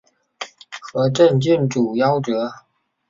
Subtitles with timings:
[0.81, 2.51] 和政郡主夭折。